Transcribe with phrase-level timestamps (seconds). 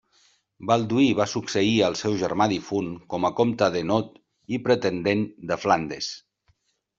[0.69, 4.09] Balduí va succeir al seu germà difunt com a comte d'Hainaut
[4.59, 6.11] i pretendent de Flandes.